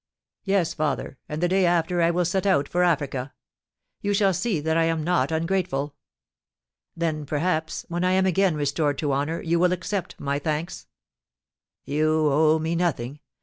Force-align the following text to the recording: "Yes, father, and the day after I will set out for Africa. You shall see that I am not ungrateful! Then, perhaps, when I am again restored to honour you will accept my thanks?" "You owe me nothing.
"Yes, 0.43 0.73
father, 0.73 1.19
and 1.29 1.43
the 1.43 1.47
day 1.47 1.63
after 1.63 2.01
I 2.01 2.09
will 2.09 2.25
set 2.25 2.47
out 2.47 2.67
for 2.67 2.81
Africa. 2.81 3.35
You 4.01 4.15
shall 4.15 4.33
see 4.33 4.59
that 4.59 4.75
I 4.75 4.85
am 4.85 5.03
not 5.03 5.31
ungrateful! 5.31 5.93
Then, 6.97 7.23
perhaps, 7.23 7.85
when 7.87 8.03
I 8.03 8.13
am 8.13 8.25
again 8.25 8.55
restored 8.55 8.97
to 8.97 9.13
honour 9.13 9.43
you 9.43 9.59
will 9.59 9.73
accept 9.73 10.19
my 10.19 10.39
thanks?" 10.39 10.87
"You 11.85 12.29
owe 12.33 12.57
me 12.57 12.75
nothing. 12.75 13.19